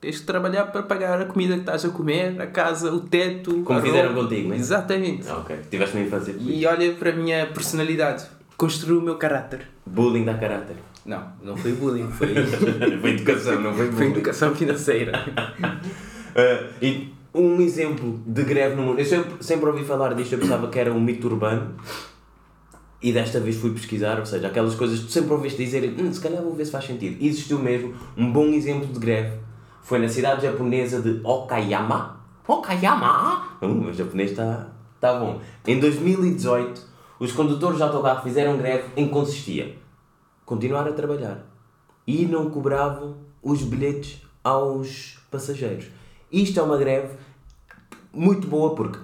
[0.00, 3.62] tens que trabalhar para pagar a comida que estás a comer, a casa, o teto.
[3.62, 4.28] Como fizeram roupa.
[4.28, 4.58] contigo, não é?
[4.58, 5.28] Exatamente.
[5.28, 5.56] Ah, ok.
[5.70, 6.60] Tiveste uma infância feliz.
[6.60, 8.24] E olha para a minha personalidade,
[8.56, 9.60] construiu o meu caráter.
[9.86, 10.76] Bullying dá caráter.
[11.04, 12.34] Não, não foi bullying, foi,
[13.00, 14.10] foi educação, não foi foi bullying.
[14.10, 15.12] educação financeira.
[16.38, 18.98] Ah, e um exemplo de greve no mundo.
[18.98, 21.74] Eu sempre, sempre ouvi falar disto, eu pensava que era um mito urbano.
[23.02, 26.12] E desta vez fui pesquisar, ou seja, aquelas coisas que tu sempre ouviste dizer, hum,
[26.12, 27.16] se calhar vou ver se faz sentido.
[27.20, 29.38] E existiu mesmo um bom exemplo de greve.
[29.82, 32.20] Foi na cidade japonesa de Okayama.
[32.48, 33.58] Okayama!
[33.62, 34.68] Hum, o japonês está
[35.00, 35.40] tá bom.
[35.66, 36.80] Em 2018,
[37.20, 39.76] os condutores de autocarro fizeram greve em que consistia
[40.44, 41.44] continuar a trabalhar
[42.06, 45.86] e não cobravam os bilhetes aos passageiros.
[46.30, 47.16] Isto é uma greve
[48.12, 48.98] muito boa porque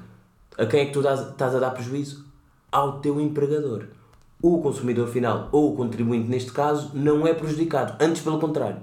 [0.56, 2.24] a quem é que tu estás a dar prejuízo?
[2.72, 3.84] Ao teu empregador.
[4.42, 7.94] O consumidor final ou o contribuinte, neste caso, não é prejudicado.
[8.02, 8.78] Antes, pelo contrário.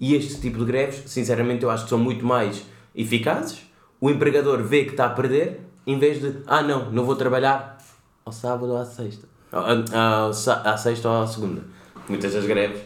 [0.00, 3.60] E este tipo de greves, sinceramente, eu acho que são muito mais eficazes.
[4.00, 7.76] O empregador vê que está a perder, em vez de, ah não, não vou trabalhar
[8.24, 9.26] ao sábado ou à sexta.
[9.52, 11.62] À, à, sa- à sexta ou à segunda.
[12.08, 12.80] Muitas das greves,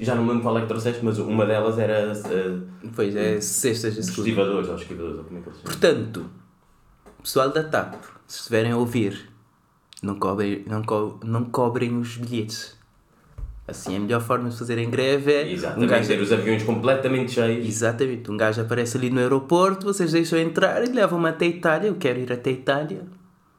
[0.00, 3.40] já não me lembro qual é que trouxeste, mas uma delas era uh, Pois é,
[3.40, 5.72] sextas estivadores, ou esquivadores, ou como é que eles chamam.
[5.78, 6.26] Portanto,
[7.22, 7.94] pessoal da TAP,
[8.26, 9.30] se estiverem a ouvir,
[10.02, 12.76] não cobrem, não co não cobrem os bilhetes.
[13.68, 15.50] Assim, a melhor forma de fazerem greve é.
[15.52, 17.66] Exatamente, Um gajo, ter os aviões completamente cheios.
[17.66, 21.88] exatamente, um gajo aparece ali no aeroporto, vocês deixam entrar e levam-me até a Itália.
[21.88, 23.02] Eu quero ir até a Itália.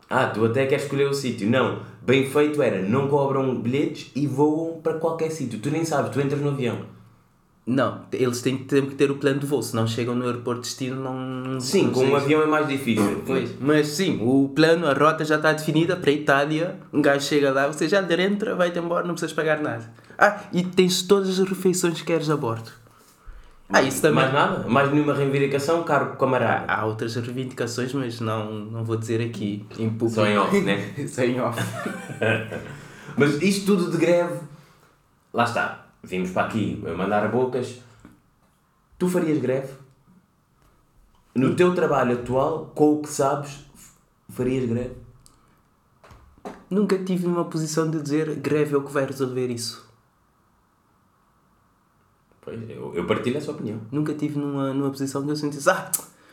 [0.10, 1.50] Ah, tu até queres escolher o sítio.
[1.50, 5.60] Não, bem feito era, não cobram bilhetes e voam para qualquer sítio.
[5.60, 6.86] Tu nem sabes, tu entras no avião.
[7.68, 10.26] Não, eles têm que ter, que ter o plano de voo, se não chegam no
[10.26, 11.60] aeroporto de destino, não.
[11.60, 13.22] Sim, não com um avião é mais difícil.
[13.26, 16.80] Pois, mas sim, o plano, a rota já está definida para a Itália.
[16.94, 19.92] Um gajo chega lá, você já entra, vai-te embora, não precisas pagar nada.
[20.18, 22.72] Ah, e tens todas as refeições que queres a bordo.
[23.70, 24.24] Ah, isso também.
[24.24, 24.70] Mais nada?
[24.70, 26.72] Mais nenhuma reivindicação, cargo camarada.
[26.72, 30.22] Há outras reivindicações, mas não, não vou dizer aqui em público.
[30.22, 30.94] Só em off, né?
[31.06, 31.60] Só em off.
[33.18, 34.36] Mas isto tudo de greve,
[35.34, 35.87] lá está.
[36.04, 37.82] Vimos para aqui a mandar bocas.
[38.98, 39.74] Tu farias greve?
[41.36, 43.66] No teu trabalho atual, com o que sabes,
[44.30, 45.08] farias greve?
[46.70, 49.86] nunca tive uma posição de dizer greve é o que vai resolver isso.
[52.42, 53.82] Pois, eu, eu partilho essa opinião.
[53.92, 55.92] Nunca tive numa, numa posição de eu sentisse, ah,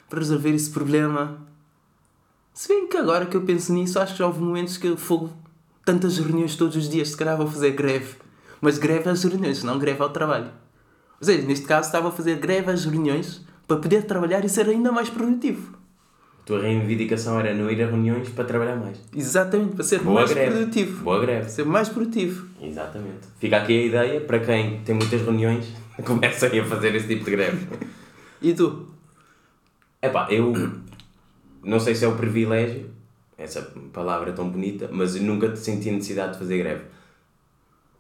[0.08, 1.38] para resolver esse problema.
[2.52, 4.96] Se bem que agora que eu penso nisso, acho que já houve momentos que eu
[4.96, 5.32] fogo
[5.84, 8.16] tantas reuniões todos os dias, se calhar vou fazer greve.
[8.64, 10.50] Mas greve às reuniões, não greve ao trabalho.
[11.20, 14.66] Ou seja, neste caso estava a fazer greve às reuniões para poder trabalhar e ser
[14.66, 15.76] ainda mais produtivo.
[16.40, 18.98] A tua reivindicação era não ir a reuniões para trabalhar mais.
[19.14, 20.50] Exatamente, para ser Boa mais greve.
[20.50, 21.04] produtivo.
[21.04, 21.40] Boa greve.
[21.40, 22.48] Para ser mais produtivo.
[22.58, 23.28] Exatamente.
[23.38, 25.66] Fica aqui a ideia para quem tem muitas reuniões,
[26.02, 27.66] comecem a fazer esse tipo de greve.
[28.40, 28.88] E tu?
[30.00, 30.54] Epá, eu
[31.62, 32.88] não sei se é o privilégio,
[33.36, 33.60] essa
[33.92, 36.93] palavra tão bonita, mas eu nunca senti necessidade de fazer greve.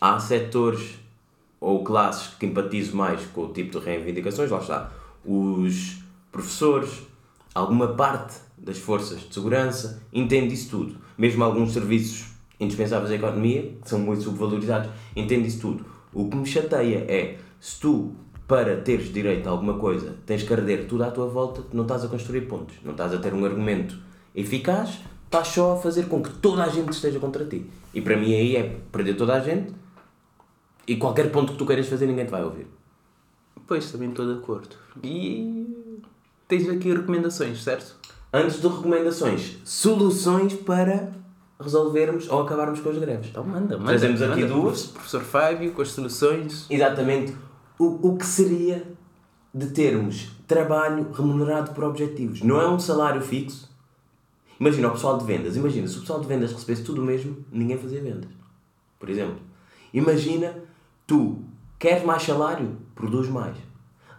[0.00, 0.98] Há setores
[1.60, 4.92] ou classes que empatizo mais com o tipo de reivindicações, lá está.
[5.24, 7.02] Os professores,
[7.54, 10.96] alguma parte das forças de segurança, entende isso tudo.
[11.16, 12.26] Mesmo alguns serviços
[12.60, 15.86] indispensáveis à economia, que são muito subvalorizados, entende isso tudo.
[16.12, 18.12] O que me chateia é, se tu,
[18.46, 22.04] para teres direito a alguma coisa, tens que arder tudo à tua volta, não estás
[22.04, 23.96] a construir pontos, não estás a ter um argumento
[24.34, 27.66] eficaz, estás só a fazer com que toda a gente esteja contra ti.
[27.94, 29.72] E para mim aí é perder toda a gente
[30.86, 32.66] e qualquer ponto que tu queiras fazer ninguém te vai ouvir.
[33.66, 34.76] Pois, também estou de acordo.
[35.02, 35.66] E
[36.46, 37.96] tens aqui recomendações, certo?
[38.32, 41.12] Antes de recomendações, soluções para
[41.60, 43.28] resolvermos ou acabarmos com as greves.
[43.28, 43.90] Então manda, manda.
[43.90, 44.54] Trazemos aqui manda.
[44.54, 44.86] duas.
[44.86, 46.66] Professor Fábio, com as soluções.
[46.68, 47.34] Exatamente
[47.78, 48.84] o, o que seria
[49.52, 52.42] de termos trabalho remunerado por objetivos.
[52.42, 53.72] Não é um salário fixo.
[54.58, 55.56] Imagina o pessoal de vendas.
[55.56, 58.28] Imagina, se o pessoal de vendas recebesse tudo o mesmo, ninguém fazia vendas.
[58.98, 59.36] Por exemplo.
[59.92, 60.54] Imagina,
[61.06, 61.38] tu
[61.78, 62.76] queres mais salário?
[62.94, 63.56] Produz mais.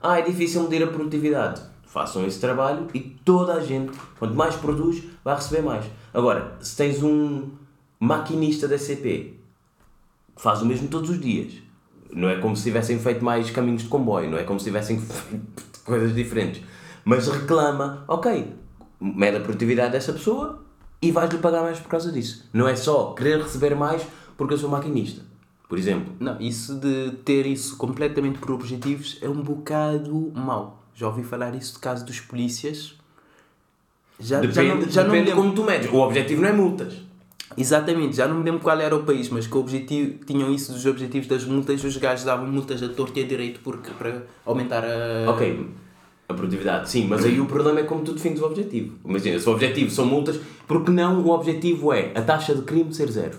[0.02, 1.62] Ah, é difícil medir a produtividade.
[1.84, 5.86] Façam esse trabalho e toda a gente, quanto mais produz, vai receber mais.
[6.14, 7.50] Agora, se tens um
[8.00, 9.40] maquinista da CP
[10.36, 11.54] que faz o mesmo todos os dias,
[12.12, 15.00] não é como se tivessem feito mais caminhos de comboio, não é como se tivessem
[15.00, 16.62] feito coisas diferentes,
[17.04, 18.54] mas reclama, ok,
[19.00, 20.64] mede a produtividade dessa pessoa
[21.02, 22.50] e vais-lhe pagar mais por causa disso.
[22.52, 25.22] Não é só querer receber mais porque eu sou maquinista,
[25.68, 26.14] por exemplo.
[26.20, 30.84] Não, isso de ter isso completamente por objetivos é um bocado mau.
[30.94, 32.96] Já ouvi falar isso de caso dos polícias.
[34.20, 35.44] Já, Depende, já não, já não depende lembro.
[35.44, 35.92] como tu medes.
[35.92, 36.94] O objetivo não é multas.
[37.58, 40.74] Exatamente, já não me lembro qual era o país, mas que o objetivo, tinham isso
[40.74, 44.24] dos objetivos das multas, os gajos davam multas a torto e a direito porque, para
[44.46, 45.30] aumentar a.
[45.30, 45.68] Ok,
[46.28, 48.96] a produtividade, sim, mas aí o problema é como tu defines o objetivo.
[49.06, 52.94] Imagina, se o objetivo são multas, porque não o objetivo é a taxa de crime
[52.94, 53.38] ser zero?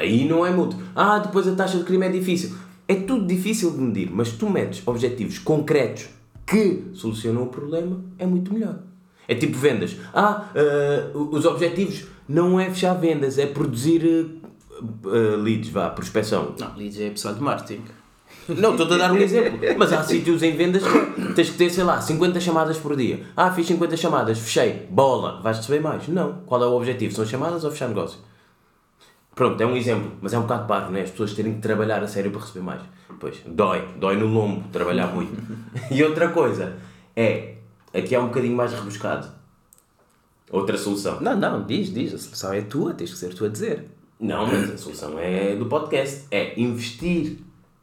[0.00, 0.76] Aí não é multa.
[0.96, 2.56] Ah, depois a taxa de crime é difícil.
[2.88, 6.08] É tudo difícil de medir, mas tu metes objetivos concretos
[6.46, 8.80] que solucionam o problema, é muito melhor.
[9.28, 9.96] É tipo vendas.
[10.12, 16.54] Ah, ah, os objetivos não é fechar vendas, é produzir ah, ah, leads, vá, prospecção.
[16.58, 17.82] Não, leads é pessoal de marketing.
[18.48, 19.60] Não, estou a dar um exemplo.
[19.78, 23.20] Mas há sítios em vendas que tens que ter, sei lá, 50 chamadas por dia.
[23.36, 26.08] Ah, fiz 50 chamadas, fechei, bola, vais receber mais.
[26.08, 26.40] Não.
[26.46, 27.14] Qual é o objetivo?
[27.14, 28.18] São chamadas ou fechar negócio?
[29.34, 31.02] Pronto, é um exemplo, mas é um bocado parvo, né?
[31.02, 32.82] As pessoas terem que trabalhar a sério para receber mais.
[33.18, 35.32] Pois, dói, dói no lombo trabalhar muito.
[35.90, 36.76] E outra coisa
[37.16, 37.54] é,
[37.94, 39.28] aqui é um bocadinho mais rebuscado.
[40.50, 41.20] Outra solução.
[41.20, 43.88] Não, não, diz, diz, a solução é tua, tens que ser tu a dizer.
[44.18, 46.26] Não, mas a solução é do podcast.
[46.30, 47.38] É investir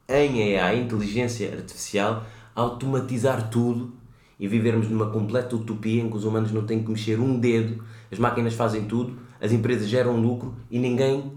[0.08, 2.24] em AI, inteligência artificial,
[2.56, 3.94] automatizar tudo
[4.40, 7.84] e vivermos numa completa utopia em que os humanos não têm que mexer um dedo,
[8.12, 11.32] as máquinas fazem tudo, as empresas geram lucro e ninguém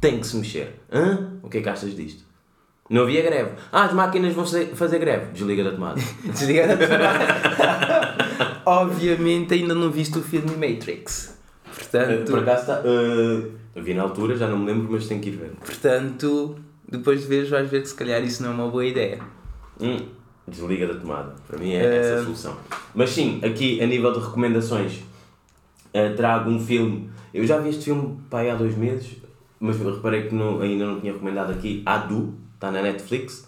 [0.00, 0.80] tem que se mexer.
[0.92, 1.38] Hã?
[1.42, 2.24] O que é que achas disto?
[2.88, 3.50] Não havia greve.
[3.70, 5.32] Ah, as máquinas vão fazer greve.
[5.32, 6.00] Desliga da tomada.
[6.24, 6.74] Desligar a
[8.82, 11.38] Obviamente ainda não viste o filme Matrix.
[11.74, 12.80] Portanto, Por acaso está.
[12.80, 15.50] Uh, eu vi na altura, já não me lembro, mas tenho que ir ver.
[15.64, 16.56] portanto,
[16.90, 19.20] depois de veres vais ver que se calhar isso não é uma boa ideia.
[19.80, 20.06] Hum,
[20.46, 21.34] desliga da tomada.
[21.46, 22.56] Para mim é essa a solução.
[22.94, 25.00] Mas sim, aqui a nível de recomendações,
[25.92, 27.10] eh, trago um filme.
[27.32, 29.16] Eu já vi este filme pá, aí há dois meses,
[29.60, 31.82] mas reparei que não- ainda não tinha recomendado aqui.
[31.86, 33.46] Adu, está na Netflix.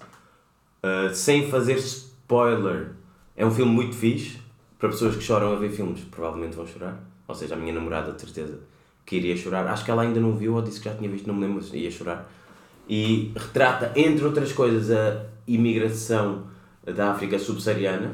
[0.83, 2.93] Eh, sem fazer spoiler,
[3.37, 4.39] é um filme muito fixe.
[4.79, 6.99] Para pessoas que choram a ver filmes, provavelmente vão chorar.
[7.29, 8.59] Ou seja, a minha namorada, de certeza,
[9.05, 9.67] que iria chorar.
[9.69, 11.57] Acho que ela ainda não viu ou disse que já tinha visto, não me lembro,
[11.57, 12.27] mas ia chorar.
[12.89, 16.45] E retrata, entre outras coisas, a imigração
[16.85, 18.13] da África subsaariana.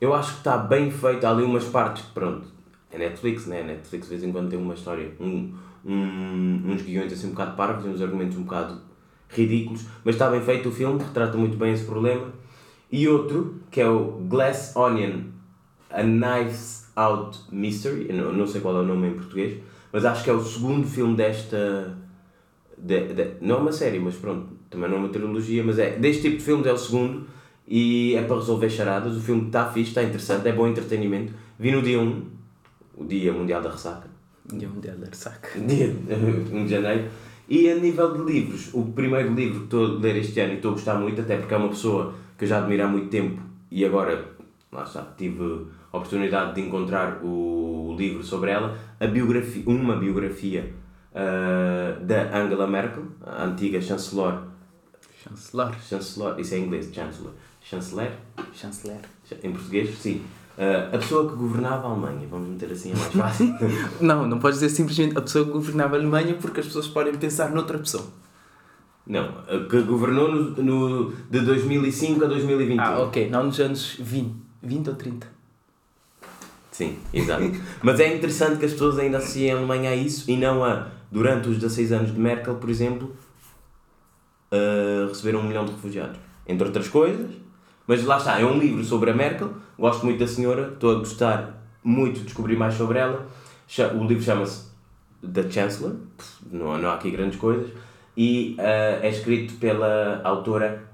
[0.00, 1.24] Eu acho que está bem feito.
[1.26, 2.46] Há ali umas partes pronto,
[2.90, 3.62] é Netflix, né?
[3.62, 5.52] Netflix de vez em quando tem uma história, um,
[5.84, 8.80] um, uns guiões assim um bocado parvos e uns argumentos um bocado
[9.28, 12.32] ridículos, mas está bem feito o filme, retrata muito bem esse problema.
[12.90, 15.22] E outro, que é o Glass Onion,
[15.90, 19.60] A Knife's Out Mystery, eu não, sei qual é o nome em português,
[19.92, 21.98] mas acho que é o segundo filme desta.
[22.78, 25.96] De, de- não é uma série, mas pronto, também não é uma trilogia, mas é
[25.98, 27.26] deste tipo de filmes é o segundo
[27.66, 29.16] e é para resolver charadas.
[29.16, 31.32] O filme está fixe, está interessante, é bom entretenimento.
[31.58, 32.22] Vi no dia 1,
[32.96, 34.08] o Dia Mundial da Ressaca,
[34.52, 35.58] Dia Mundial da Ressaca.
[35.60, 35.94] dia
[36.52, 37.08] 1 de janeiro.
[37.48, 40.56] E a nível de livros, o primeiro livro que estou a ler este ano e
[40.56, 43.08] estou a gostar muito, até porque é uma pessoa que eu já admiro há muito
[43.08, 44.24] tempo e agora,
[44.72, 50.72] lá está, tive a oportunidade de encontrar o livro sobre ela, a biografia, uma biografia
[51.14, 54.40] ah, da Angela Merkel, a antiga chanceler,
[55.22, 55.74] Chanceler.
[55.80, 58.12] chanceler, isso é em inglês, chancellor, chanceler,
[58.52, 59.00] Chanceler.
[59.42, 60.22] em português, sim.
[60.58, 63.54] Ah, a pessoa que governava a Alemanha, vamos meter assim, é mais fácil.
[64.00, 67.14] Não, não podes dizer simplesmente a pessoa que governava a Alemanha porque as pessoas podem
[67.14, 68.04] pensar noutra pessoa.
[69.06, 72.80] Não, a que governou no, no, de 2005 a 2021.
[72.82, 73.30] Ah, ok.
[73.30, 74.34] Não nos anos 20.
[74.62, 75.36] 20 ou 30.
[76.72, 77.44] Sim, exato.
[77.82, 80.88] Mas é interessante que as pessoas ainda associem a Alemanha a isso e não a,
[81.10, 83.14] durante os 16 anos de Merkel, por exemplo,
[84.50, 86.18] a receber um milhão de refugiados.
[86.46, 87.30] Entre outras coisas.
[87.86, 89.50] Mas lá está, é um livro sobre a Merkel.
[89.78, 93.26] Gosto muito da senhora, estou a gostar muito de descobrir mais sobre ela.
[93.94, 94.66] O livro chama-se
[95.22, 95.96] The Chancellor,
[96.50, 97.70] não, não há aqui grandes coisas.
[98.16, 100.86] E ah, é escrito pela autora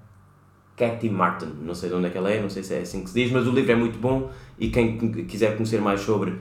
[0.77, 3.05] Cathy Martin, não sei de onde é que ela é, não sei se é assim
[3.05, 6.39] que se diz, mas o livro é muito bom e quem quiser conhecer mais sobre,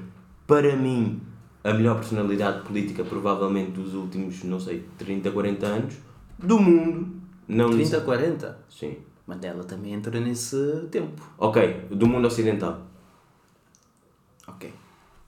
[0.47, 1.21] para mim,
[1.63, 5.95] a melhor personalidade política provavelmente dos últimos, não sei, 30, 40 anos,
[6.39, 7.07] do mundo,
[7.47, 8.57] não 30, 40?
[8.69, 8.97] Sim.
[9.27, 11.21] Mandela também entra nesse tempo.
[11.38, 12.81] Ok, do mundo ocidental.
[14.47, 14.73] Ok.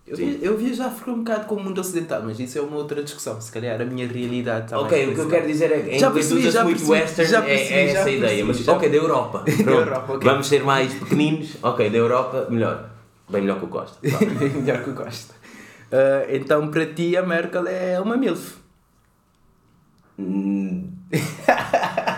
[0.06, 0.26] Eu, Sim.
[0.38, 3.40] vi, eu viajar um bocado com o mundo ocidental, mas isso é uma outra discussão.
[3.40, 6.12] Se calhar a minha realidade está ok, o que eu quero dizer é que Já
[6.12, 8.58] percebi, já muito percebi, western, já é- percebi, é, já essa a ideia, percebi, mas
[8.58, 9.40] já ok, da Europa.
[9.64, 9.70] Pronto.
[9.70, 10.30] Europa, ok.
[10.30, 12.90] Vamos ser mais pequeninos, ok, da Europa, melhor.
[13.30, 13.98] Bem melhor que o Costa.
[14.10, 14.20] Vá.
[14.20, 15.34] Melhor que o Costa.
[15.90, 18.58] Ah, então, para ti, a Merkel é uma MILF.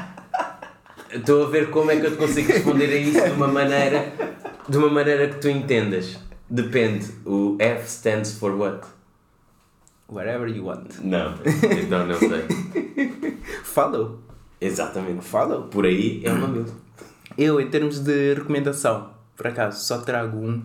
[1.11, 4.13] Estou a ver como é que eu te consigo responder a isso de uma maneira,
[4.67, 6.19] de uma maneira que tu entendas.
[6.49, 7.07] Depende.
[7.25, 8.85] O F stands for what?
[10.07, 10.99] Whatever you want.
[11.01, 11.33] Não,
[11.83, 13.37] então não sei.
[13.63, 14.19] Follow.
[14.61, 15.23] Exatamente.
[15.25, 15.63] Follow.
[15.63, 16.65] Por aí é uma mil.
[17.37, 20.61] Eu, em termos de recomendação, por acaso, só trago um,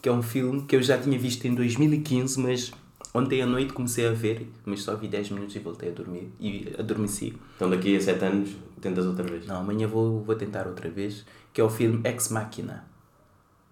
[0.00, 2.72] que é um filme que eu já tinha visto em 2015, mas
[3.14, 6.32] ontem à noite comecei a ver, mas só vi 10 minutos e voltei a dormir,
[6.40, 7.34] e adormeci.
[7.56, 9.46] Então daqui a 7 anos tentas outra vez.
[9.46, 12.84] Não, amanhã vou, vou tentar outra vez, que é o filme Ex Machina.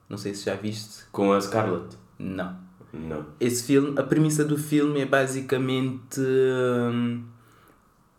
[0.09, 1.05] Não sei se já viste.
[1.13, 1.97] Com a Scarlett?
[2.19, 2.57] Não.
[2.93, 3.27] Não.
[3.39, 7.23] Esse filme, a premissa do filme é basicamente hum,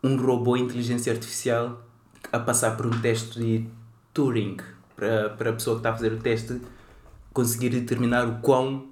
[0.03, 1.82] um robô inteligência artificial
[2.32, 3.67] a passar por um teste de
[4.13, 4.58] Turing
[4.95, 6.62] para, para a pessoa que está a fazer o teste
[7.34, 8.88] conseguir determinar o quão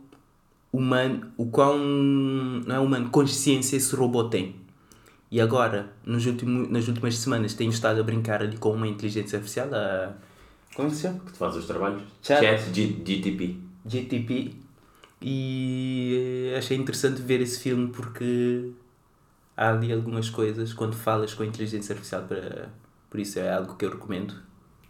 [0.77, 4.55] humano, o quão não é humano, consciência esse robô tem.
[5.29, 9.37] E agora, nos último, nas últimas semanas, tenho estado a brincar ali com uma inteligência
[9.37, 10.13] artificial, a.
[10.75, 11.19] Como se chama?
[11.19, 12.03] Que te faz os trabalhos?
[12.21, 12.39] Chat.
[12.39, 13.57] Chat GTP.
[13.85, 14.67] GTP
[15.21, 18.71] e eh, achei interessante ver esse filme porque
[19.55, 22.69] há ali algumas coisas quando falas com a inteligência artificial para
[23.09, 24.35] por isso é algo que eu recomendo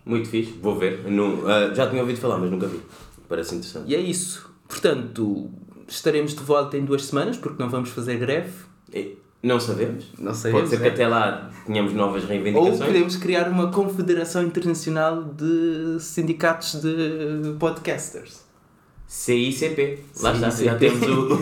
[0.06, 1.10] Muito fixe, vou ver.
[1.10, 2.82] Não, ah, já tinha ouvido falar, mas nunca vi.
[3.30, 3.90] Parece interessante.
[3.90, 5.50] e é isso portanto
[5.88, 8.52] estaremos de volta em duas semanas porque não vamos fazer greve
[8.94, 10.06] E Não sabemos.
[10.18, 10.90] Não sabemos, Pode ser que né?
[10.90, 12.80] até lá tenhamos novas ou reivindicações.
[12.80, 18.46] podemos criar uma confederação internacional de sindicatos de podcasters
[19.08, 20.04] CICP.
[20.22, 21.40] Lá está, já temos o,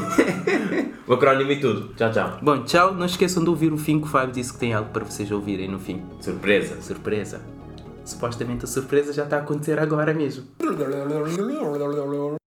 [1.12, 1.94] o acrónimo e tudo.
[1.96, 2.38] Tchau, tchau.
[2.42, 4.92] bom tchau não esqueçam de ouvir o fim que o Fábio disse que tem algo
[4.92, 6.80] para vocês ouvirem no fim Surpresa.
[6.82, 7.42] Surpresa.
[8.04, 10.46] Supostamente a surpresa já está a acontecer agora mesmo.